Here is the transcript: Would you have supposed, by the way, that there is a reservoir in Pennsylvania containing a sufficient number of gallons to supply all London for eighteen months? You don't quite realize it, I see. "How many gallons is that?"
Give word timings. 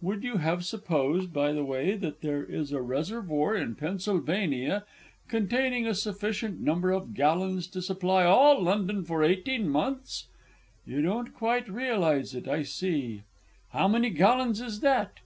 Would 0.00 0.22
you 0.22 0.36
have 0.36 0.64
supposed, 0.64 1.32
by 1.32 1.50
the 1.50 1.64
way, 1.64 1.96
that 1.96 2.20
there 2.20 2.44
is 2.44 2.70
a 2.70 2.80
reservoir 2.80 3.56
in 3.56 3.74
Pennsylvania 3.74 4.84
containing 5.26 5.88
a 5.88 5.94
sufficient 5.96 6.60
number 6.60 6.92
of 6.92 7.14
gallons 7.14 7.66
to 7.70 7.82
supply 7.82 8.24
all 8.24 8.62
London 8.62 9.02
for 9.04 9.24
eighteen 9.24 9.68
months? 9.68 10.28
You 10.86 11.02
don't 11.02 11.34
quite 11.34 11.68
realize 11.68 12.32
it, 12.32 12.46
I 12.46 12.62
see. 12.62 13.24
"How 13.72 13.88
many 13.88 14.10
gallons 14.10 14.60
is 14.60 14.78
that?" 14.82 15.18